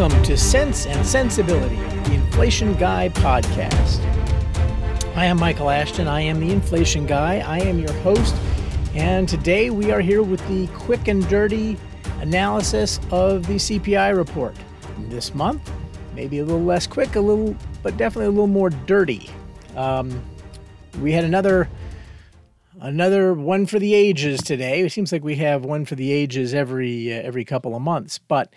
[0.00, 4.00] Welcome to Cents and Sensibility, the Inflation Guy podcast.
[5.14, 6.08] I am Michael Ashton.
[6.08, 7.40] I am the Inflation Guy.
[7.40, 8.34] I am your host.
[8.94, 11.76] And today we are here with the quick and dirty
[12.20, 14.56] analysis of the CPI report.
[15.10, 15.70] This month,
[16.14, 19.28] maybe a little less quick, a little, but definitely a little more dirty.
[19.76, 20.24] Um,
[21.02, 21.68] we had another
[22.80, 24.80] another one for the ages today.
[24.80, 28.16] It seems like we have one for the ages every uh, every couple of months,
[28.16, 28.50] but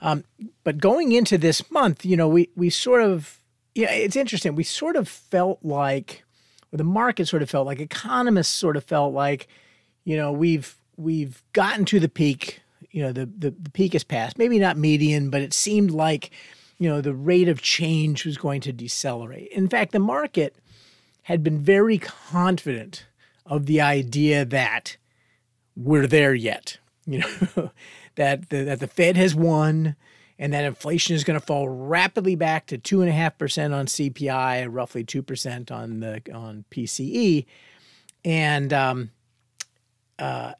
[0.00, 0.24] um,
[0.64, 3.40] but going into this month, you know, we we sort of
[3.74, 4.54] yeah, it's interesting.
[4.54, 6.24] We sort of felt like,
[6.72, 9.48] or the market sort of felt like, economists sort of felt like,
[10.04, 12.60] you know, we've we've gotten to the peak.
[12.90, 14.38] You know, the the, the peak has passed.
[14.38, 16.30] Maybe not median, but it seemed like,
[16.78, 19.48] you know, the rate of change was going to decelerate.
[19.48, 20.56] In fact, the market
[21.22, 23.06] had been very confident
[23.46, 24.96] of the idea that
[25.76, 26.78] we're there yet.
[27.06, 27.70] You know,
[28.16, 29.96] that the, that the Fed has won
[30.38, 33.72] and that inflation is going to fall rapidly back to two and a half percent
[33.72, 37.46] on CPI, roughly two percent on the on PCE,
[38.24, 39.10] and um,
[40.18, 40.52] uh,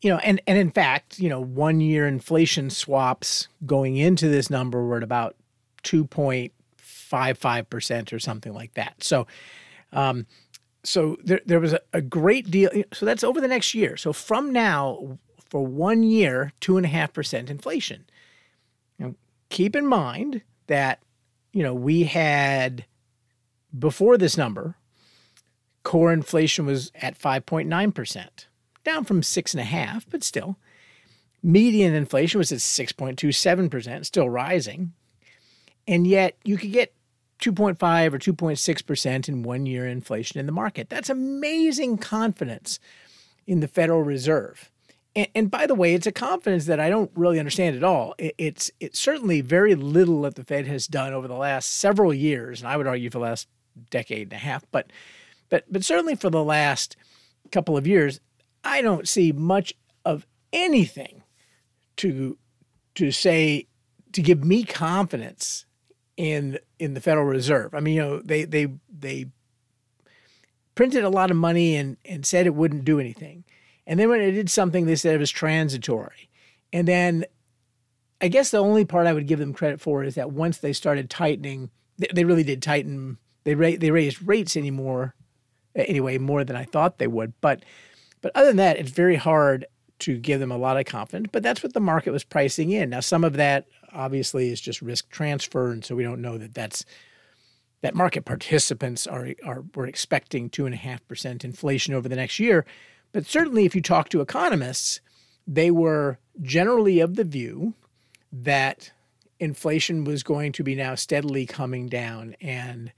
[0.00, 4.50] you know, and and in fact, you know, one year inflation swaps going into this
[4.50, 5.36] number were at about
[5.82, 9.02] two point five five percent or something like that.
[9.02, 9.26] So.
[9.94, 10.26] Um,
[10.84, 12.68] so there, there was a, a great deal.
[12.92, 13.96] So that's over the next year.
[13.96, 15.18] So from now,
[15.52, 18.06] for one year, two and a half percent inflation.
[18.98, 19.14] Now,
[19.50, 21.02] keep in mind that
[21.52, 22.86] you know we had
[23.78, 24.76] before this number,
[25.82, 28.48] core inflation was at five point nine percent,
[28.82, 30.56] down from six and a half, but still.
[31.42, 34.94] Median inflation was at six point two seven percent, still rising,
[35.86, 36.94] and yet you could get
[37.40, 37.74] 2.5
[38.14, 40.88] or 2.6% in one year inflation in the market.
[40.88, 42.78] That's amazing confidence
[43.46, 44.70] in the Federal Reserve.
[45.14, 48.14] And, and, by the way, it's a confidence that I don't really understand at all.
[48.18, 52.14] It, it's it's certainly very little that the Fed has done over the last several
[52.14, 53.48] years, and I would argue for the last
[53.90, 54.64] decade and a half.
[54.70, 54.90] But
[55.48, 56.96] but but certainly for the last
[57.50, 58.20] couple of years,
[58.64, 59.74] I don't see much
[60.04, 61.22] of anything
[61.96, 62.38] to
[62.94, 63.66] to say
[64.12, 65.66] to give me confidence
[66.16, 67.74] in in the Federal Reserve.
[67.74, 69.26] I mean, you know, they they they
[70.74, 73.44] printed a lot of money and and said it wouldn't do anything.
[73.86, 76.28] And then when it did something, they said it was transitory.
[76.72, 77.24] And then
[78.20, 80.72] I guess the only part I would give them credit for is that once they
[80.72, 83.18] started tightening, they really did tighten.
[83.44, 85.14] They ra- they raised rates anymore,
[85.74, 87.32] anyway, more than I thought they would.
[87.40, 87.64] But
[88.20, 89.66] but other than that, it's very hard
[90.00, 91.28] to give them a lot of confidence.
[91.32, 92.90] But that's what the market was pricing in.
[92.90, 96.54] Now, some of that obviously is just risk transfer, and so we don't know that
[96.54, 96.84] that's
[97.82, 102.16] that market participants are are we're expecting two and a half percent inflation over the
[102.16, 102.64] next year.
[103.12, 105.00] But certainly, if you talk to economists,
[105.46, 107.74] they were generally of the view
[108.32, 108.90] that
[109.38, 112.34] inflation was going to be now steadily coming down.
[112.40, 112.92] And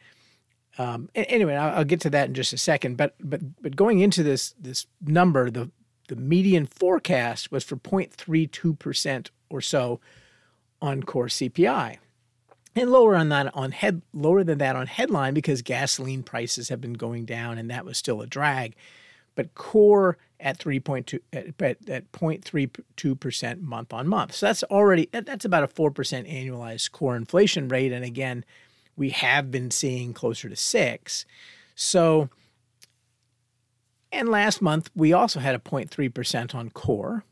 [0.78, 2.96] um, anyway, I'll, I'll, get to that in just a second.
[2.96, 5.70] But but but going into this this number, the
[6.08, 10.00] the median forecast was for 0.32 percent or so
[10.82, 11.98] on core CPI,
[12.76, 16.80] and lower on that on head lower than that on headline because gasoline prices have
[16.80, 18.76] been going down, and that was still a drag
[19.34, 21.46] but core at 3.2 at,
[21.88, 24.34] at 0.32% month on month.
[24.34, 28.44] So that's already that's about a 4% annualized core inflation rate and again,
[28.96, 31.24] we have been seeing closer to 6.
[31.74, 32.28] So
[34.12, 37.24] and last month we also had a 0.3% on core.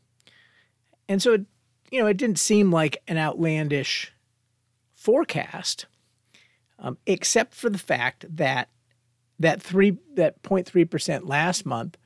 [1.07, 1.45] And so it,
[1.91, 4.11] you know, it didn't seem like an outlandish
[4.95, 5.85] forecast,
[6.79, 8.69] um, except for the fact that
[9.39, 11.97] that three that 0.3 percent last month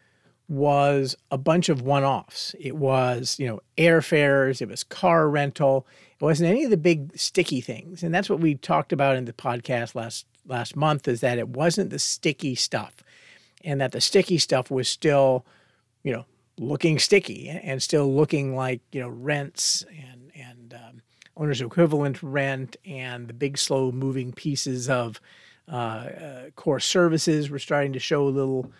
[0.50, 2.56] was a bunch of one-offs.
[2.60, 5.86] It was, you know, airfares, it was car rental.
[6.20, 8.02] It wasn't any of the big sticky things.
[8.02, 11.50] And that's what we talked about in the podcast last last month is that it
[11.50, 13.04] wasn't the sticky stuff.
[13.64, 15.46] And that the sticky stuff was still,
[16.04, 16.26] you know,
[16.58, 21.02] looking sticky and still looking like, you know, rents and and um,
[21.36, 25.20] owner's equivalent rent and the big slow moving pieces of
[26.56, 28.72] core services were starting to show a little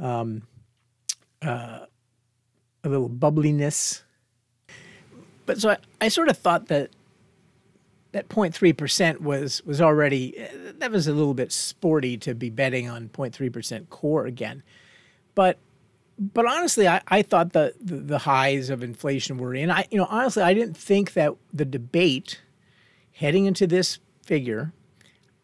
[0.00, 0.42] um,
[1.42, 1.86] uh,
[2.84, 4.02] a little bubbliness.
[5.44, 6.90] But so I, I sort of thought that
[8.12, 10.34] that 0.3 percent was was already
[10.78, 14.62] that was a little bit sporty to be betting on 0.3 percent core again,
[15.34, 15.58] but
[16.18, 19.70] but honestly, I, I thought the, the, the highs of inflation were in.
[19.70, 22.40] I you know honestly I didn't think that the debate
[23.12, 24.72] heading into this figure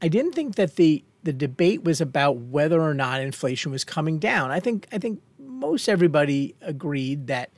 [0.02, 4.18] I didn't think that the the debate was about whether or not inflation was coming
[4.18, 4.50] down.
[4.50, 7.50] I think I think most everybody agreed that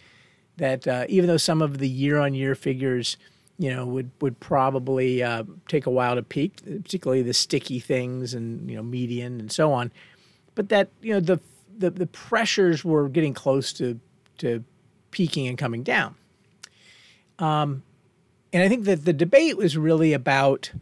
[0.58, 3.16] that uh, even though some of the year on year figures
[3.58, 8.34] you know, would would probably uh, take a while to peak, particularly the sticky things
[8.34, 9.92] and you know median and so on.
[10.54, 11.40] But that you know the
[11.76, 14.00] the, the pressures were getting close to
[14.38, 14.64] to
[15.12, 16.16] peaking and coming down.
[17.38, 17.82] Um,
[18.52, 20.72] and I think that the debate was really about,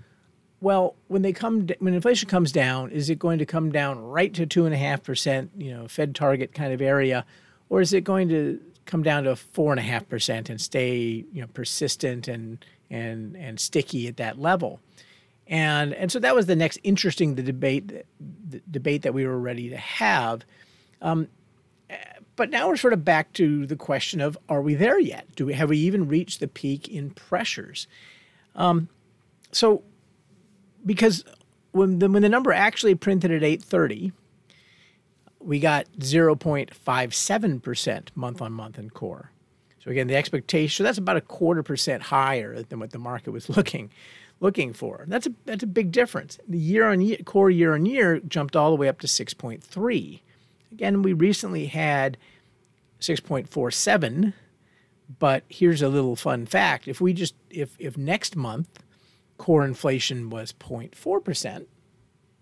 [0.62, 4.32] well, when they come when inflation comes down, is it going to come down right
[4.34, 7.26] to two and a half percent, you know, Fed target kind of area,
[7.68, 11.24] or is it going to come down to four and a half percent and stay
[11.32, 14.78] you know persistent and and and sticky at that level?
[15.48, 18.04] And and so that was the next interesting the debate
[18.48, 20.44] the debate that we were ready to have.
[21.00, 21.26] Um,
[22.36, 25.26] but now we're sort of back to the question of are we there yet?
[25.34, 27.88] Do we have we even reached the peak in pressures?
[28.54, 28.88] Um,
[29.50, 29.82] so
[30.84, 31.24] because
[31.72, 34.12] when the, when the number actually printed at 830
[35.44, 39.32] we got 0.57% month on month in core.
[39.82, 43.32] So again, the expectation so that's about a quarter percent higher than what the market
[43.32, 43.90] was looking
[44.40, 45.04] looking for.
[45.08, 46.38] That's a that's a big difference.
[46.46, 50.20] The year on year core year on year jumped all the way up to 6.3.
[50.70, 52.16] Again, we recently had
[53.00, 54.32] 6.47,
[55.18, 56.86] but here's a little fun fact.
[56.86, 58.68] If we just if if next month
[59.42, 61.66] core inflation was 0.4%,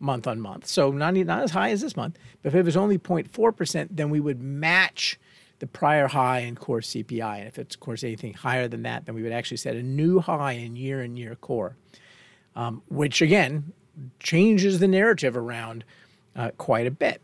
[0.00, 0.66] month on month.
[0.66, 4.10] So not, not as high as this month, but if it was only 0.4%, then
[4.10, 5.18] we would match
[5.60, 7.38] the prior high in core CPI.
[7.38, 9.82] And if it's, of course, anything higher than that, then we would actually set a
[9.82, 11.74] new high in year and year core,
[12.54, 13.72] um, which again
[14.18, 15.86] changes the narrative around
[16.36, 17.22] uh, quite a bit.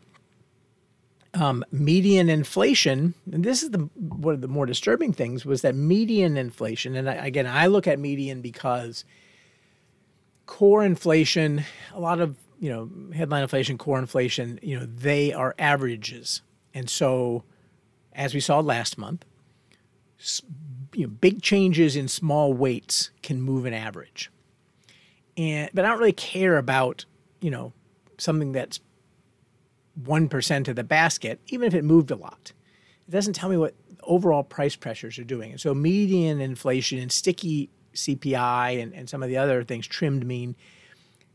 [1.35, 5.75] Um, median inflation, and this is the one of the more disturbing things, was that
[5.75, 9.05] median inflation, and I, again, I look at median because
[10.47, 15.55] core inflation, a lot of you know, headline inflation, core inflation, you know, they are
[15.59, 16.43] averages.
[16.73, 17.45] And so,
[18.13, 19.25] as we saw last month,
[20.95, 24.31] you know, big changes in small weights can move an average.
[25.37, 27.05] And but I don't really care about,
[27.41, 27.73] you know,
[28.19, 28.81] something that's
[30.03, 32.53] 1% of the basket, even if it moved a lot.
[33.07, 35.53] It doesn't tell me what overall price pressures are doing.
[35.53, 40.27] And so median inflation and sticky CPI and, and some of the other things, trimmed
[40.27, 40.57] mean,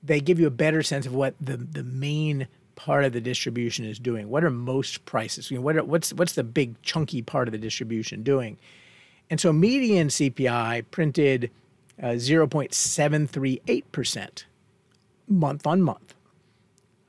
[0.04, 3.86] they give you a better sense of what the, the main part of the distribution
[3.86, 4.30] is doing.
[4.30, 5.52] What are most prices?
[5.52, 8.58] You know, what are, what's what's the big chunky part of the distribution doing?
[9.30, 11.52] And so median CPI printed
[12.02, 14.44] uh, 0.738%
[15.28, 16.16] month on month.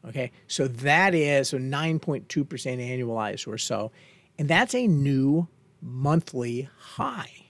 [0.07, 3.93] Okay, so that is so 9.2% annualized or so.
[4.39, 5.49] And that's a new
[5.81, 7.42] monthly high.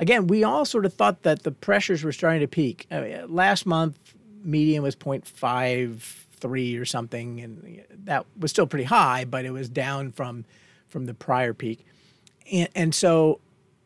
[0.00, 2.86] Again, we all sort of thought that the pressures were starting to peak.
[2.90, 3.98] I mean, last month,
[4.42, 10.10] median was 0.53 or something, and that was still pretty high, but it was down
[10.10, 10.46] from
[10.88, 11.86] from the prior peak.
[12.50, 13.40] And, and so,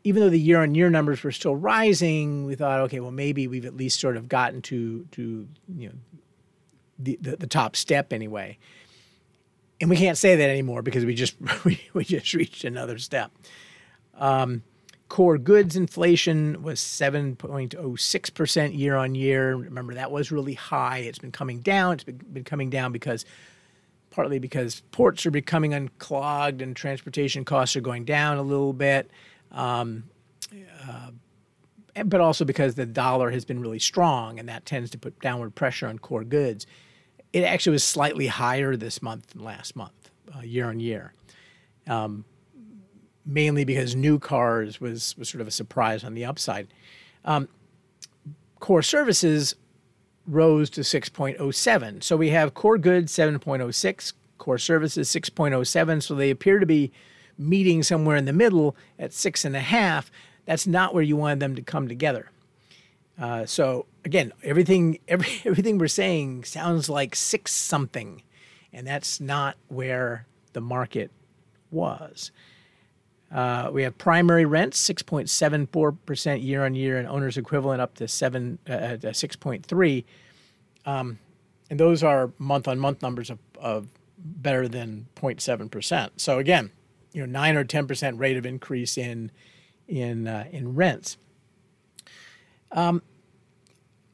[0.05, 3.76] even though the year-on-year numbers were still rising, we thought, okay, well, maybe we've at
[3.76, 5.94] least sort of gotten to to you know
[6.96, 8.56] the, the, the top step anyway.
[9.81, 11.34] And we can't say that anymore because we just
[11.64, 13.32] we, we just reached another step.
[14.16, 14.62] Um,
[15.08, 19.54] Core goods inflation was 7.06% year on year.
[19.54, 20.98] Remember, that was really high.
[20.98, 21.94] It's been coming down.
[21.94, 23.24] It's been, coming down because
[24.10, 29.11] partly because ports are becoming unclogged and transportation costs are going down a little bit.
[29.52, 30.04] Um,
[30.88, 31.11] uh,
[32.06, 35.54] but also because the dollar has been really strong and that tends to put downward
[35.54, 36.66] pressure on core goods.
[37.32, 41.12] It actually was slightly higher this month than last month, uh, year on year.
[41.87, 42.25] Um,
[43.26, 46.69] mainly because new cars was was sort of a surprise on the upside.
[47.25, 47.49] Um,
[48.61, 49.57] core services
[50.26, 52.02] rose to 6.07.
[52.02, 56.02] So we have core goods 7.06, core services 6.07.
[56.02, 56.93] So they appear to be
[57.37, 60.11] meeting somewhere in the middle at six and a half.
[60.47, 62.31] That's not where you wanted them to come together.
[63.21, 68.23] Uh, so again, everything every, everything we're saying sounds like six something,
[68.73, 71.11] and that's not where the market
[71.71, 72.31] was.
[73.33, 78.59] Uh, we have primary rents, 6.74% year on year, and owner's equivalent up to seven,
[78.69, 80.04] uh, 6.3.
[80.87, 81.19] Um,
[81.71, 83.88] and those are month on month numbers of, of
[84.19, 86.11] better than 0.7%.
[86.16, 86.71] So again,
[87.12, 89.31] you know, nine or 10% rate of increase in,
[89.88, 91.16] in, uh, in rents.
[92.73, 93.02] Um,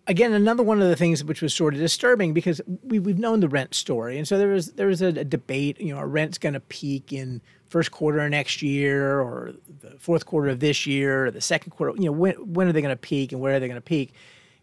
[0.06, 3.40] again, another one of the things which was sort of disturbing because we, we've known
[3.40, 4.18] the rent story.
[4.18, 6.60] And so there was, there was a, a debate, you know, are rent's going to
[6.60, 11.30] peak in first quarter of next year or the fourth quarter of this year or
[11.30, 11.94] the second quarter?
[11.96, 13.80] You know when, when are they going to peak and where are they going to
[13.80, 14.12] peak?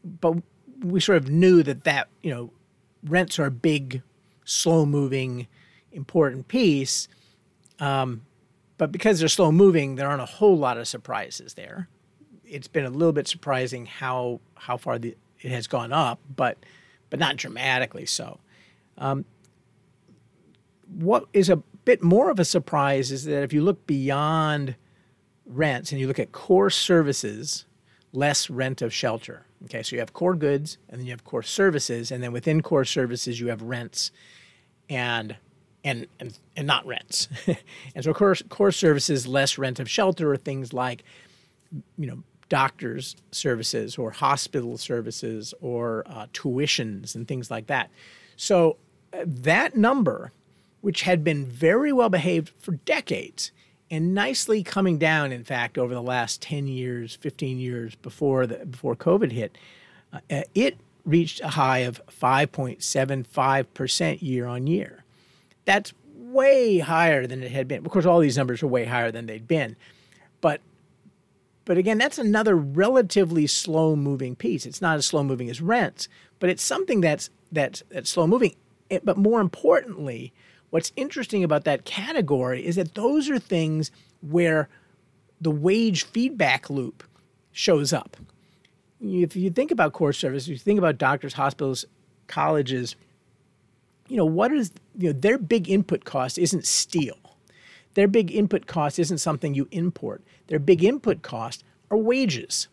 [0.03, 0.37] But
[0.83, 2.51] we sort of knew that that you know
[3.03, 4.01] rents are a big
[4.45, 5.47] slow moving
[5.91, 7.07] important piece
[7.79, 8.21] um,
[8.77, 11.87] but because they're slow moving there aren't a whole lot of surprises there.
[12.45, 16.57] It's been a little bit surprising how how far the, it has gone up, but
[17.09, 18.39] but not dramatically so.
[18.97, 19.25] Um,
[20.87, 24.75] what is a bit more of a surprise is that if you look beyond
[25.45, 27.65] rents and you look at core services,
[28.11, 29.45] less rent of shelter.
[29.65, 32.61] Okay, so you have core goods and then you have core services, and then within
[32.61, 34.11] core services you have rents
[34.89, 35.35] and
[35.83, 37.27] and and, and not rents.
[37.95, 41.03] and so core core services, less rent of shelter, are things like
[41.97, 47.89] you know doctors services or hospital services or uh, tuitions and things like that.
[48.35, 48.77] So
[49.13, 50.31] uh, that number,
[50.81, 53.51] which had been very well behaved for decades
[53.89, 58.65] and nicely coming down, in fact, over the last 10 years, 15 years before, the,
[58.65, 59.57] before COVID hit,
[60.11, 65.05] uh, uh it reached a high of 5.75% year on year.
[65.63, 67.85] That's way higher than it had been.
[67.85, 69.77] Of course, all these numbers are way higher than they'd been.
[70.41, 70.61] But
[71.67, 74.65] but again, that's another relatively slow moving piece.
[74.65, 76.07] It's not as slow moving as rents,
[76.39, 78.55] but it's something that's that's that's slow moving.
[78.89, 80.31] It, but more importantly,
[80.69, 84.69] what's interesting about that category is that those are things where
[85.41, 87.03] the wage feedback loop
[87.51, 88.15] shows up.
[89.01, 91.83] If you think about core services, you think about doctors, hospitals,
[92.27, 92.95] colleges,
[94.07, 97.17] you know, what is you know, their big input cost isn't steel.
[97.97, 100.21] Their big input cost isn't something you import.
[100.49, 102.67] Their big input cost are wages.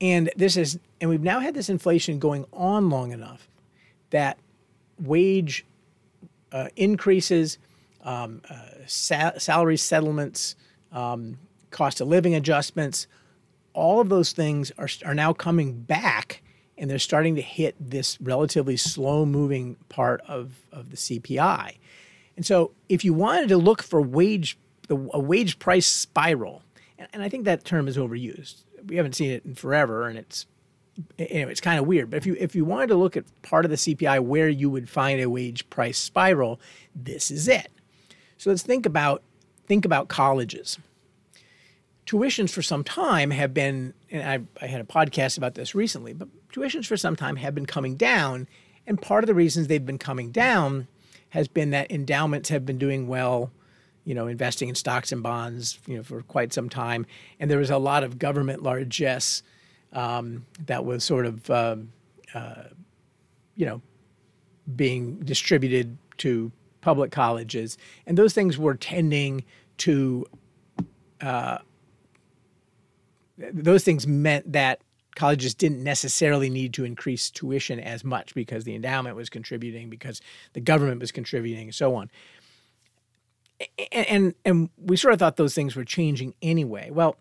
[0.00, 3.48] And this is and we've now had this inflation going on long enough
[4.10, 4.38] that
[5.02, 5.66] wage
[6.52, 7.58] uh, increases,
[8.04, 10.54] um, uh, sa- salary settlements,
[10.92, 11.36] um,
[11.72, 13.08] cost of living adjustments,
[13.72, 16.42] all of those things are, are now coming back
[16.78, 21.74] and they're starting to hit this relatively slow moving part of, of the CPI.
[22.36, 24.58] And so, if you wanted to look for wage,
[24.90, 26.62] a wage price spiral,
[26.98, 28.64] and, and I think that term is overused.
[28.86, 30.46] We haven't seen it in forever, and it's
[31.18, 32.10] anyway, it's kind of weird.
[32.10, 34.70] But if you if you wanted to look at part of the CPI where you
[34.70, 36.60] would find a wage price spiral,
[36.94, 37.68] this is it.
[38.36, 39.22] So let's think about
[39.66, 40.78] think about colleges.
[42.06, 46.12] Tuitions for some time have been, and I, I had a podcast about this recently,
[46.12, 48.46] but tuitions for some time have been coming down,
[48.86, 50.86] and part of the reasons they've been coming down
[51.34, 53.50] has been that endowments have been doing well,
[54.04, 57.04] you know, investing in stocks and bonds, you know, for quite some time,
[57.40, 59.42] and there was a lot of government largesse
[59.92, 61.74] um, that was sort of, uh,
[62.34, 62.62] uh,
[63.56, 63.82] you know,
[64.76, 69.42] being distributed to public colleges, and those things were tending
[69.78, 70.24] to.
[71.20, 71.58] Uh,
[73.36, 74.82] those things meant that
[75.14, 80.20] colleges didn't necessarily need to increase tuition as much because the endowment was contributing, because
[80.52, 82.10] the government was contributing, and so on.
[83.92, 86.90] And, and, and we sort of thought those things were changing anyway.
[86.90, 87.16] Well,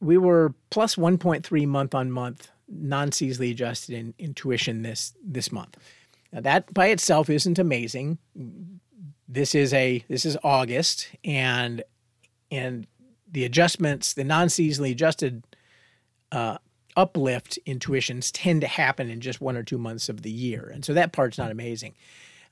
[0.00, 5.76] we were plus 1.3 month on month non-seasonally adjusted in, in tuition this this month.
[6.32, 8.18] Now that by itself isn't amazing.
[9.28, 11.82] This is a this is August and
[12.50, 12.86] and
[13.30, 15.44] the adjustments, the non-seasonally adjusted
[16.32, 16.58] uh,
[17.00, 20.70] uplift in tuitions tend to happen in just one or two months of the year.
[20.72, 21.94] And so that part's not amazing.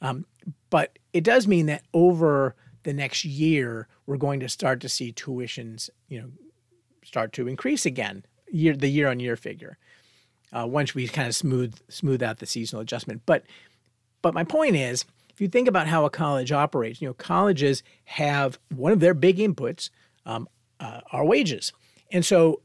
[0.01, 0.25] Um,
[0.71, 5.13] but it does mean that over the next year, we're going to start to see
[5.13, 6.31] tuitions, you know,
[7.05, 9.77] start to increase again, year the year on year figure.
[10.51, 13.21] Uh, once we kind of smooth smooth out the seasonal adjustment.
[13.27, 13.45] But
[14.23, 17.83] but my point is, if you think about how a college operates, you know, colleges
[18.05, 19.91] have one of their big inputs
[20.25, 20.49] um,
[20.81, 21.75] uh, are wages,
[22.11, 22.63] and so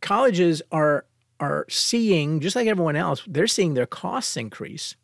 [0.00, 1.06] colleges are
[1.40, 4.96] are seeing, just like everyone else, they're seeing their costs increase.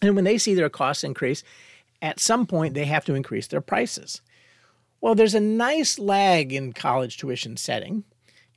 [0.00, 1.42] And when they see their costs increase,
[2.00, 4.20] at some point they have to increase their prices.
[5.00, 8.04] Well, there's a nice lag in college tuition setting.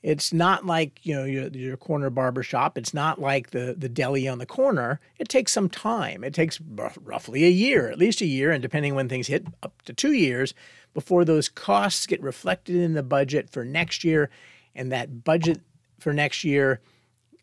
[0.04, 2.76] It's not like you know your, your corner barber shop.
[2.76, 5.00] It's not like the the deli on the corner.
[5.20, 6.24] It takes some time.
[6.24, 9.46] It takes r- roughly a year, at least a year, and depending when things hit,
[9.62, 10.56] up to two years
[10.96, 14.32] before those costs get reflected in the budget for next year,
[14.74, 15.62] and that budget
[16.02, 16.82] for next year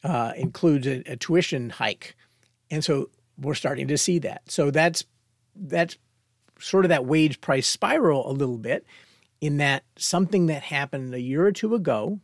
[0.04, 2.14] uh, includes a, a tuition hike,
[2.70, 3.10] and so
[3.40, 4.42] we're starting to see that.
[4.50, 5.04] So that's
[5.54, 5.96] that's
[6.58, 8.84] sort of that wage price spiral a little bit,
[9.40, 12.20] in that something that happened a year or two ago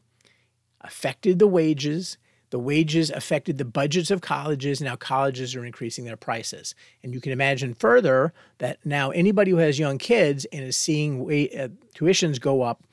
[0.80, 2.18] affected the wages.
[2.50, 4.80] The wages affected the budgets of colleges.
[4.80, 9.56] Now colleges are increasing their prices, and you can imagine further that now anybody who
[9.56, 12.84] has young kids and is seeing uh, tuitions go up,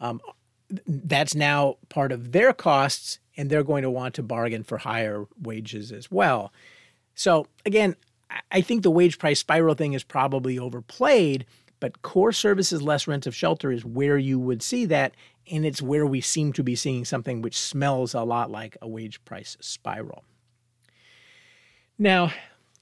[0.00, 0.20] um,
[0.86, 5.26] that's now part of their costs and they're going to want to bargain for higher
[5.40, 6.52] wages as well.
[7.14, 7.96] So, again,
[8.52, 11.44] I think the wage price spiral thing is probably overplayed,
[11.80, 15.14] but core services less rent of shelter is where you would see that.
[15.50, 18.88] and it's where we seem to be seeing something which smells a lot like a
[18.88, 20.22] wage price spiral.
[21.98, 22.32] Now,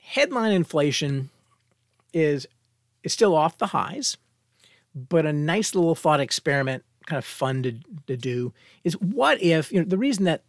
[0.00, 1.30] headline inflation
[2.12, 2.46] is
[3.02, 4.16] is still off the highs,
[4.94, 7.72] but a nice little thought experiment, kind of fun to,
[8.06, 8.52] to do,
[8.84, 10.42] is what if you know the reason that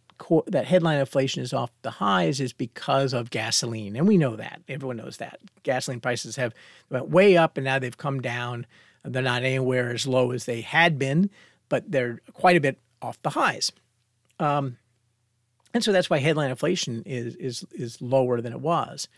[0.48, 4.60] that headline inflation is off the highs is because of gasoline, and we know that
[4.68, 6.54] everyone knows that gasoline prices have
[6.90, 8.66] went way up and now they've come down.
[9.02, 11.30] They're not anywhere as low as they had been,
[11.70, 13.72] but they're quite a bit off the highs.
[14.38, 14.76] Um,
[15.72, 19.08] and so that's why headline inflation is is is lower than it was.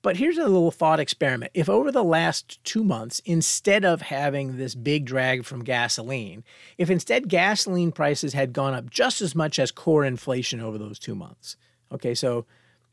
[0.00, 1.50] But here's a little thought experiment.
[1.54, 6.44] If over the last two months, instead of having this big drag from gasoline,
[6.76, 10.98] if instead gasoline prices had gone up just as much as core inflation over those
[10.98, 11.56] two months,
[11.90, 12.46] okay, so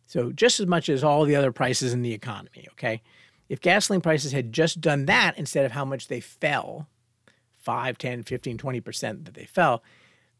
[0.08, 3.02] so just as much as all the other prices in the economy, okay?
[3.50, 6.88] If gasoline prices had just done that instead of how much they fell,
[7.60, 9.84] 5, 10, 15, 20% that they fell,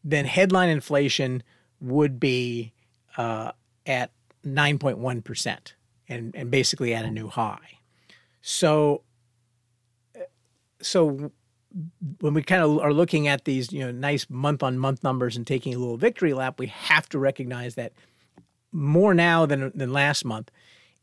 [0.04, 1.42] then headline inflation
[1.80, 2.72] would be
[3.16, 3.52] uh,
[3.84, 4.12] at
[4.44, 5.72] 9.1%
[6.08, 7.78] and, and basically at a new high.
[8.42, 9.02] So,
[10.80, 11.32] so
[12.20, 15.36] when we kind of are looking at these, you know, nice month on month numbers
[15.36, 17.92] and taking a little victory lap, we have to recognize that
[18.72, 20.50] more now than, than last month,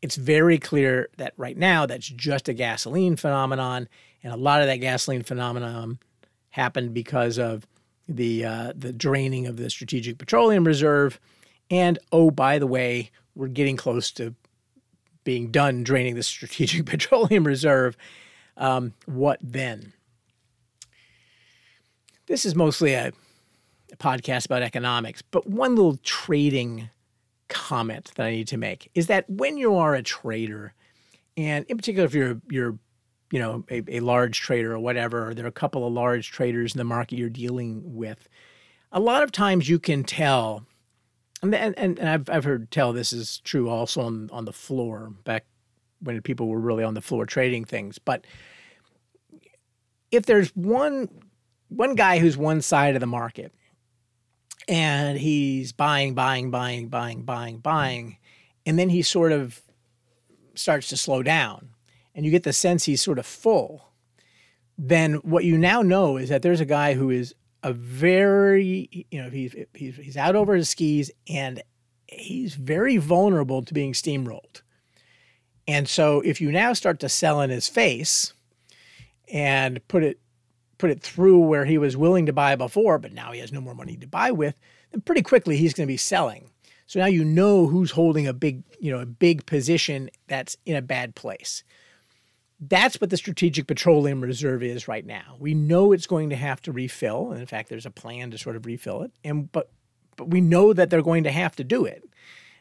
[0.02, 3.88] it's very clear that right now that's just a gasoline phenomenon.
[4.24, 6.00] And a lot of that gasoline phenomenon
[6.52, 7.68] happened because of
[8.08, 11.20] the uh, the draining of the Strategic Petroleum Reserve,
[11.70, 14.36] and oh by the way, we're getting close to
[15.24, 17.98] being done draining the Strategic Petroleum Reserve.
[18.58, 19.94] Um, what then?
[22.28, 23.12] This is mostly a,
[23.92, 26.90] a podcast about economics, but one little trading
[27.50, 30.74] comment that I need to make is that when you are a trader,
[31.38, 32.78] and in particular if you're you're
[33.32, 36.32] you know a, a large trader or whatever, or there are a couple of large
[36.32, 38.30] traders in the market you're dealing with,
[38.92, 40.66] a lot of times you can tell,
[41.44, 45.14] and and, and I've I've heard tell this is true also on on the floor
[45.24, 45.46] back
[46.00, 48.26] when people were really on the floor trading things, but
[50.12, 51.10] if there's one
[51.70, 53.52] one guy who's one side of the market
[54.68, 58.18] and he's buying, buying, buying, buying, buying, buying,
[58.66, 59.62] and then he sort of
[60.56, 61.70] starts to slow down
[62.16, 63.90] and you get the sense he's sort of full,
[64.78, 69.22] then what you now know is that there's a guy who is a very, you
[69.22, 71.62] know, he's, he's, he's out over his skis and
[72.08, 74.62] he's very vulnerable to being steamrolled.
[75.68, 78.34] And so if you now start to sell in his face
[79.32, 80.20] and put it
[80.78, 83.62] put it through where he was willing to buy before, but now he has no
[83.62, 84.54] more money to buy with,
[84.92, 86.50] then pretty quickly he's going to be selling.
[86.88, 90.76] So now you know who's holding a big, you know, a big position that's in
[90.76, 91.64] a bad place.
[92.70, 95.36] That's what the Strategic Petroleum Reserve is right now.
[95.40, 98.38] We know it's going to have to refill, and in fact, there's a plan to
[98.38, 99.12] sort of refill it.
[99.24, 99.70] And but
[100.16, 102.04] but we know that they're going to have to do it.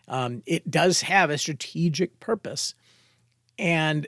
[0.09, 2.75] Um, it does have a strategic purpose,
[3.59, 4.07] and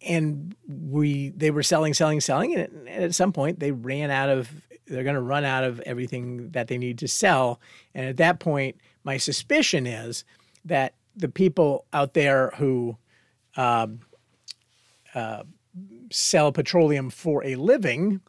[0.00, 4.50] and we they were selling, selling, selling, and at some point they ran out of.
[4.86, 7.60] They're going to run out of everything that they need to sell,
[7.94, 10.24] and at that point, my suspicion is
[10.64, 12.96] that the people out there who
[13.56, 14.00] um,
[15.14, 15.42] uh,
[16.10, 18.20] sell petroleum for a living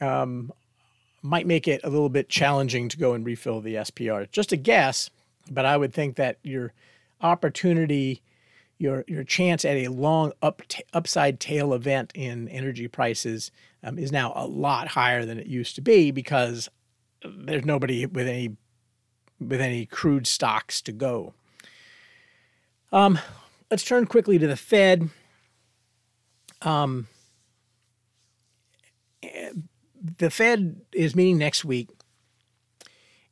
[0.00, 0.52] um,
[1.22, 4.30] might make it a little bit challenging to go and refill the SPR.
[4.30, 5.08] Just a guess,
[5.50, 6.72] but I would think that your
[7.20, 8.22] opportunity,
[8.78, 13.52] your your chance at a long up t- upside tail event in energy prices
[13.84, 16.68] um, is now a lot higher than it used to be because
[17.24, 18.56] there's nobody with any
[19.40, 21.34] with any crude stocks to go.
[22.90, 23.18] Um,
[23.70, 25.08] let's turn quickly to the Fed.
[26.64, 27.08] Um,
[30.18, 31.88] the Fed is meeting next week,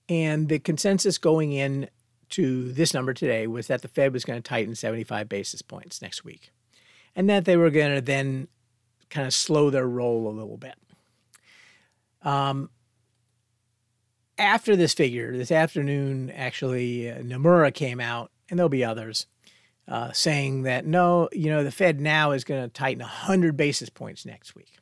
[0.09, 1.89] and the consensus going in
[2.31, 6.01] to this number today was that the Fed was going to tighten 75 basis points
[6.01, 6.51] next week,
[7.17, 8.49] and that they were going to then
[9.09, 10.77] kind of slow their roll a little bit.
[12.23, 12.71] Um,
[14.39, 19.27] after this figure, this afternoon, actually, uh, Nomura came out, and there'll be others,
[19.91, 23.91] uh, saying that no, you know, the Fed now is going to tighten 100 basis
[23.91, 24.79] points next week.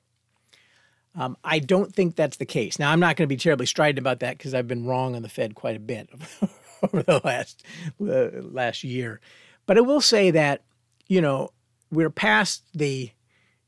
[1.16, 2.78] Um, I don't think that's the case.
[2.78, 5.22] Now, I'm not going to be terribly strident about that because I've been wrong on
[5.22, 6.10] the Fed quite a bit
[6.82, 7.64] over the last
[8.00, 9.20] uh, last year.
[9.66, 10.62] But I will say that
[11.08, 11.50] you know
[11.90, 13.10] we're past the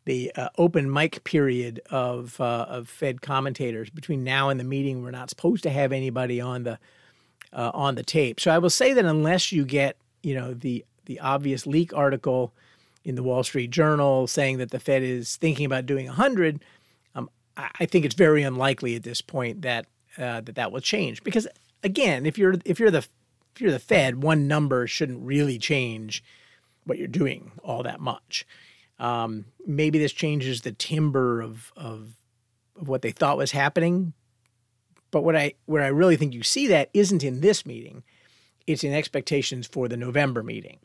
[0.04, 3.90] the uh, open mic period of uh, of Fed commentators.
[3.90, 6.78] Between now and the meeting, we're not supposed to have anybody on the
[7.52, 8.38] uh, on the tape.
[8.38, 12.54] So I will say that unless you get you know the the obvious leak article
[13.02, 16.62] in the Wall Street Journal saying that the Fed is thinking about doing 100,
[17.16, 21.24] um, I think it's very unlikely at this point that uh, that that will change.
[21.24, 21.48] Because
[21.82, 23.04] again, if you're if you're the
[23.56, 26.22] if you're the Fed, one number shouldn't really change
[26.84, 28.46] what you're doing all that much.
[29.00, 32.14] Um, maybe this changes the timber of, of
[32.80, 34.12] of what they thought was happening,
[35.10, 38.04] but what I where I really think you see that isn't in this meeting,
[38.68, 40.78] it's in expectations for the November meeting,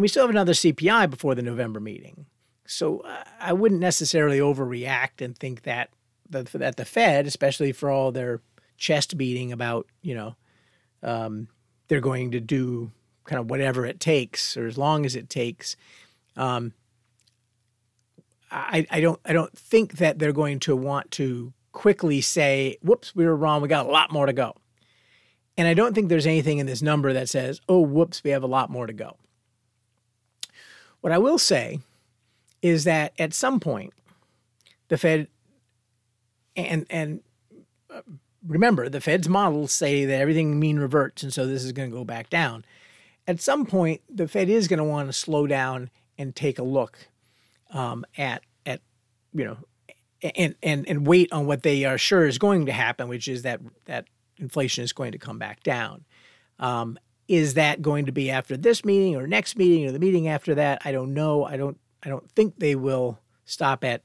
[0.00, 2.24] and we still have another CPI before the November meeting.
[2.64, 5.90] So uh, I wouldn't necessarily overreact and think that
[6.26, 8.40] the, that the Fed, especially for all their
[8.78, 10.36] chest beating about you know
[11.02, 11.48] um,
[11.88, 12.92] they're going to do
[13.24, 15.76] kind of whatever it takes or as long as it takes.
[16.34, 16.72] Um,
[18.50, 23.14] I, I don't I don't think that they're going to want to quickly say, "Whoops,
[23.14, 23.60] we were wrong.
[23.60, 24.54] We got a lot more to go."
[25.58, 28.42] And I don't think there's anything in this number that says, "Oh, whoops, we have
[28.42, 29.18] a lot more to go."
[31.00, 31.80] What I will say
[32.62, 33.92] is that at some point,
[34.88, 35.28] the Fed
[36.56, 37.20] and and
[37.92, 38.02] uh,
[38.46, 41.96] remember the Fed's models say that everything mean reverts, and so this is going to
[41.96, 42.64] go back down.
[43.26, 46.62] At some point, the Fed is going to want to slow down and take a
[46.62, 47.08] look
[47.70, 48.80] um, at at
[49.32, 49.56] you know
[50.22, 53.42] and and and wait on what they are sure is going to happen, which is
[53.42, 54.06] that that
[54.38, 56.04] inflation is going to come back down.
[56.58, 56.98] Um,
[57.30, 60.56] is that going to be after this meeting or next meeting or the meeting after
[60.56, 60.82] that?
[60.84, 61.44] I don't know.
[61.44, 64.02] I don't I don't think they will stop at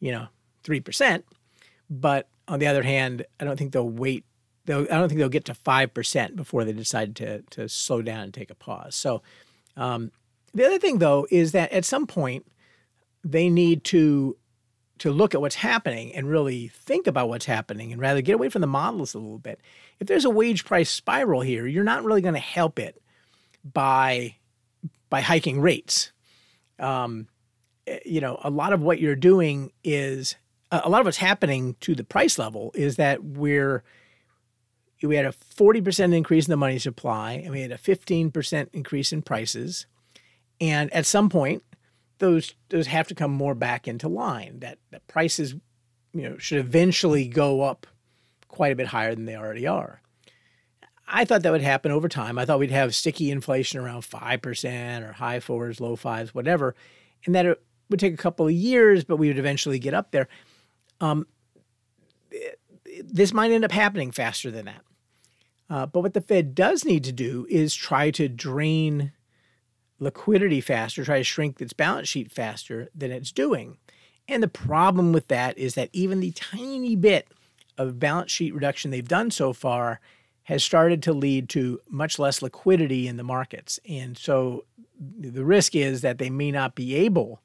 [0.00, 0.26] you know
[0.64, 1.24] three percent,
[1.88, 4.24] but on the other hand, I don't think they'll wait.
[4.64, 8.02] They'll, I don't think they'll get to five percent before they decide to to slow
[8.02, 8.96] down and take a pause.
[8.96, 9.22] So
[9.76, 10.10] um,
[10.52, 12.44] the other thing, though, is that at some point
[13.22, 14.36] they need to
[14.98, 18.48] to look at what's happening and really think about what's happening and rather get away
[18.48, 19.60] from the models a little bit.
[20.00, 23.00] If there's a wage price spiral here, you're not really going to help it
[23.64, 24.36] by
[25.10, 26.12] by hiking rates.
[26.78, 27.28] Um,
[27.86, 30.36] eh, you know, a lot of what you're doing is
[30.70, 33.82] a lot of what's happening to the price level is that we're
[35.02, 39.12] we had a 40% increase in the money supply and we had a 15% increase
[39.12, 39.86] in prices
[40.60, 41.62] and at some point
[42.18, 45.54] those those have to come more back into line that, that prices
[46.12, 47.86] you know should eventually go up
[48.48, 50.00] quite a bit higher than they already are.
[51.10, 52.38] I thought that would happen over time.
[52.38, 56.74] I thought we'd have sticky inflation around 5% or high fours low fives whatever
[57.24, 60.10] and that it would take a couple of years but we would eventually get up
[60.10, 60.28] there.
[61.00, 61.26] Um,
[63.02, 64.82] this might end up happening faster than that.
[65.70, 69.12] Uh, but what the Fed does need to do is try to drain
[70.00, 73.76] liquidity faster, try to shrink its balance sheet faster than it's doing.
[74.28, 77.28] And the problem with that is that even the tiny bit
[77.76, 80.00] of balance sheet reduction they've done so far
[80.44, 83.78] has started to lead to much less liquidity in the markets.
[83.88, 84.64] And so
[84.98, 87.40] the risk is that they may not be able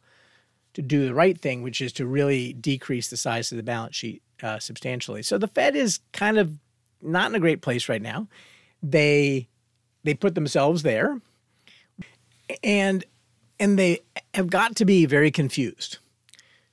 [0.73, 3.95] to do the right thing, which is to really decrease the size of the balance
[3.95, 5.21] sheet uh, substantially.
[5.21, 6.53] So the Fed is kind of
[7.01, 8.27] not in a great place right now.
[8.81, 9.47] They
[10.03, 11.21] they put themselves there,
[12.63, 13.05] and
[13.59, 13.99] and they
[14.33, 15.99] have got to be very confused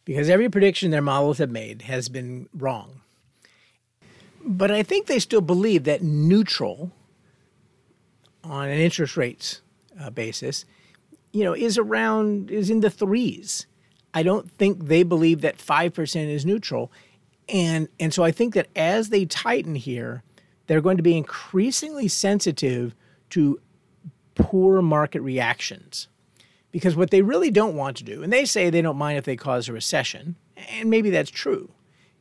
[0.04, 3.00] because every prediction their models have made has been wrong.
[4.44, 6.90] But I think they still believe that neutral
[8.42, 9.60] on an interest rates
[10.00, 10.64] uh, basis,
[11.32, 13.66] you know, is around is in the threes.
[14.12, 16.90] I don't think they believe that 5% is neutral.
[17.48, 20.22] And, and so I think that as they tighten here,
[20.66, 22.94] they're going to be increasingly sensitive
[23.30, 23.60] to
[24.42, 26.08] poor market reactions.
[26.72, 29.24] Because what they really don't want to do, and they say they don't mind if
[29.24, 30.36] they cause a recession,
[30.78, 31.70] and maybe that's true.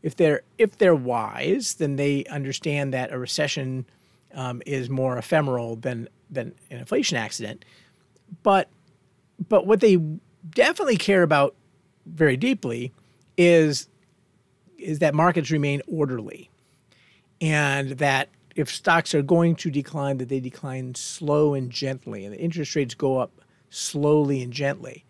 [0.02, 3.86] If they're if they're wise, then they understand that a recession
[4.34, 7.64] um, is more ephemeral than than an inflation accident.
[8.42, 8.70] But
[9.48, 9.98] but what they
[10.50, 11.56] definitely care about
[12.06, 12.92] very deeply
[13.38, 13.88] is
[14.78, 16.50] is that markets remain orderly
[17.42, 18.30] and that
[18.60, 22.76] if stocks are going to decline that they decline slow and gently and the interest
[22.76, 23.32] rates go up
[23.70, 25.06] slowly and gently.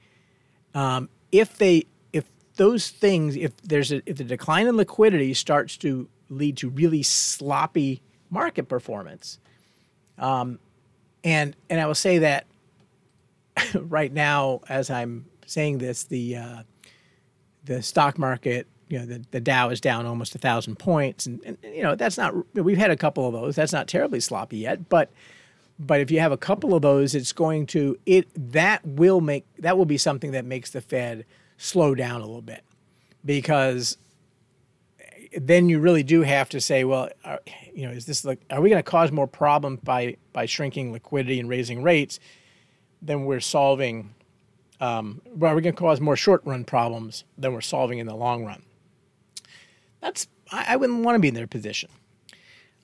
[0.73, 5.77] Um, if they if those things if there's a if the decline in liquidity starts
[5.77, 9.39] to lead to really sloppy market performance
[10.19, 10.59] um,
[11.23, 12.45] and and i will say that
[13.73, 16.63] right now as i'm saying this the uh,
[17.69, 21.39] the stock market, you know, the, the Dow is down almost a thousand points, and,
[21.45, 22.33] and you know that's not.
[22.55, 23.55] We've had a couple of those.
[23.55, 25.11] That's not terribly sloppy yet, but
[25.79, 29.45] but if you have a couple of those, it's going to it that will make
[29.59, 31.25] that will be something that makes the Fed
[31.57, 32.63] slow down a little bit
[33.23, 33.97] because
[35.37, 37.39] then you really do have to say, well, are,
[37.73, 40.91] you know, is this like are we going to cause more problems by by shrinking
[40.91, 42.19] liquidity and raising rates
[43.03, 44.15] than we're solving
[44.81, 48.15] um, well, we're going to cause more short run problems than we're solving in the
[48.15, 48.63] long run.
[50.01, 51.89] That's I, I wouldn't want to be in their position.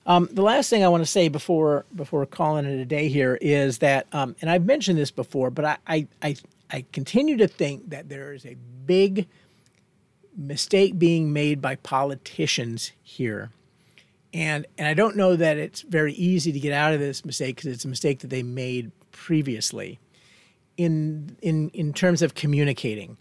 [0.06, 3.38] Um, the last thing I want to say before before calling it a day here
[3.40, 6.36] is that, um, and I've mentioned this before, but I, I, I
[6.70, 9.26] I continue to think that there is a big
[10.36, 13.50] mistake being made by politicians here.
[14.34, 17.56] And, and I don't know that it's very easy to get out of this mistake
[17.56, 19.98] because it's a mistake that they made previously
[20.76, 23.16] in, in, in terms of communicating.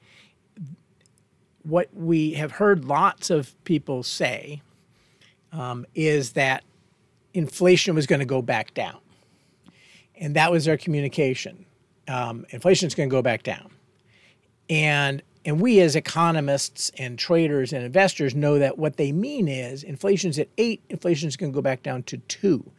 [1.65, 4.61] What we have heard lots of people say
[5.51, 6.63] um, is that
[7.33, 8.99] inflation was going to go back down.
[10.17, 11.65] And that was their communication.
[12.07, 13.71] Um, inflation is going to go back down.
[14.69, 19.83] And and we as economists and traders and investors know that what they mean is
[19.83, 22.71] inflation's at eight, inflation is going to go back down to two.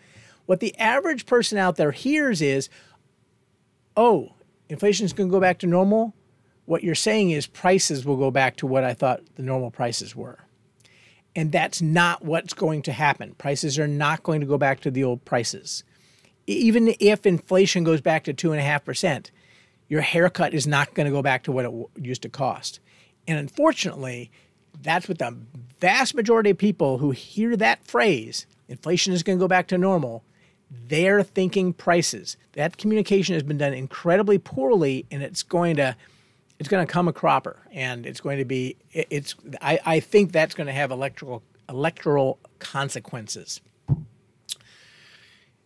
[0.47, 2.69] What the average person out there hears is,
[3.97, 4.33] oh,
[4.69, 6.13] inflation is going to go back to normal.
[6.67, 10.15] What you're saying is prices will go back to what I thought the normal prices
[10.15, 10.41] were.
[11.35, 13.35] And that's not what's going to happen.
[13.35, 15.85] Prices are not going to go back to the old prices.
[16.47, 19.31] Even if inflation goes back to 2.5%,
[19.89, 22.81] your haircut is not going to go back to what it used to cost.
[23.29, 24.31] And unfortunately,
[24.83, 25.37] that's what the
[25.81, 29.79] vast majority of people who hear that phrase, inflation is going to go back to
[29.79, 30.25] normal,
[30.71, 32.37] they're thinking prices.
[32.53, 35.97] That communication has been done incredibly poorly, and it's going to
[36.59, 39.35] it's going to come a cropper, and it's going to be it's.
[39.61, 43.61] I, I think that's going to have electoral electoral consequences.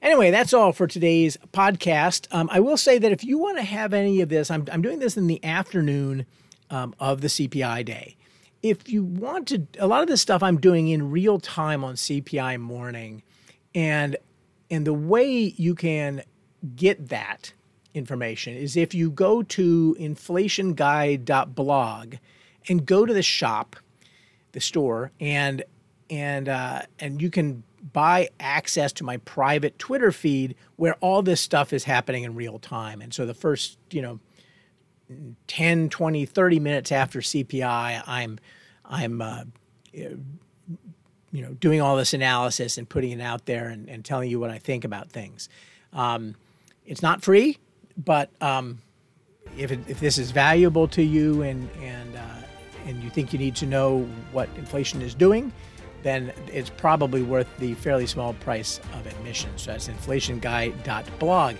[0.02, 2.26] Anyway, that's all for today's podcast.
[2.34, 4.80] Um, I will say that if you want to have any of this, I'm, I'm
[4.80, 6.24] doing this in the afternoon
[6.70, 8.16] um, of the CPI day.
[8.62, 11.94] If you want to, a lot of this stuff I'm doing in real time on
[11.94, 13.22] CPI morning,
[13.74, 14.16] and
[14.70, 16.22] and the way you can
[16.76, 17.52] get that
[17.94, 22.14] information is if you go to inflationguy.blog
[22.68, 23.76] and go to the shop,
[24.52, 25.64] the store, and
[26.08, 31.40] and uh, and you can buy access to my private Twitter feed where all this
[31.40, 33.00] stuff is happening in real time.
[33.00, 34.20] And so the first, you know,
[35.46, 38.38] 10, 20, 30 minutes after CPI, I'm
[38.84, 39.44] I'm uh,
[39.92, 40.22] you
[41.32, 44.50] know doing all this analysis and putting it out there and, and telling you what
[44.50, 45.48] I think about things.
[45.92, 46.34] Um,
[46.86, 47.58] it's not free,
[48.04, 48.78] but um,
[49.56, 52.20] if, it, if this is valuable to you and and uh,
[52.86, 55.52] and you think you need to know what inflation is doing,
[56.02, 59.50] then it's probably worth the fairly small price of admission.
[59.56, 61.56] So that's inflationguy.blog.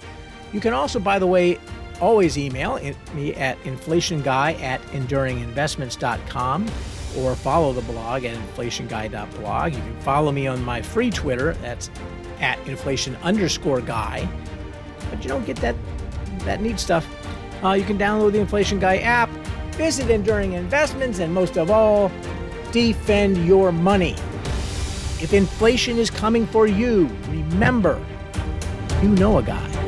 [0.53, 1.59] You can also, by the way,
[2.01, 2.81] always email
[3.15, 6.67] me at inflationguy at enduringinvestments.com
[7.19, 9.75] or follow the blog at inflationguy.blog.
[9.75, 11.91] You can follow me on my free Twitter, that's
[12.41, 14.29] at inflation underscore guy.
[15.11, 15.75] But you don't get that
[16.51, 17.07] that neat stuff.
[17.63, 19.31] Uh, you can download the Inflation Guy app,
[19.77, 22.11] visit Enduring Investments, and most of all,
[22.73, 24.15] defend your money.
[25.23, 28.05] If inflation is coming for you, remember,
[29.01, 29.80] you know a guy.